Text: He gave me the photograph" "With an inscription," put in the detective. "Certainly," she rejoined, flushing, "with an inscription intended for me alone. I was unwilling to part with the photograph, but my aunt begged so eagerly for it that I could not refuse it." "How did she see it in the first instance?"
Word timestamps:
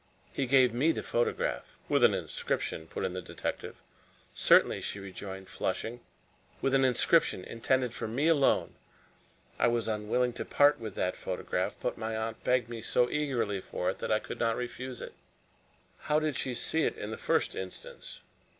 He 0.33 0.47
gave 0.47 0.73
me 0.73 0.91
the 0.91 1.03
photograph" 1.03 1.77
"With 1.87 2.03
an 2.03 2.15
inscription," 2.15 2.87
put 2.87 3.05
in 3.05 3.13
the 3.13 3.21
detective. 3.21 3.75
"Certainly," 4.33 4.81
she 4.81 4.97
rejoined, 4.99 5.47
flushing, 5.47 5.99
"with 6.59 6.73
an 6.73 6.83
inscription 6.83 7.43
intended 7.43 7.93
for 7.93 8.07
me 8.07 8.27
alone. 8.27 8.73
I 9.59 9.67
was 9.67 9.87
unwilling 9.87 10.33
to 10.33 10.43
part 10.43 10.79
with 10.79 10.95
the 10.95 11.11
photograph, 11.15 11.75
but 11.79 11.99
my 11.99 12.17
aunt 12.17 12.43
begged 12.43 12.83
so 12.83 13.11
eagerly 13.11 13.61
for 13.61 13.91
it 13.91 13.99
that 13.99 14.11
I 14.11 14.17
could 14.17 14.39
not 14.39 14.57
refuse 14.57 15.01
it." 15.03 15.13
"How 15.99 16.19
did 16.19 16.35
she 16.35 16.55
see 16.55 16.81
it 16.83 16.97
in 16.97 17.11
the 17.11 17.15
first 17.15 17.55
instance?" 17.55 18.21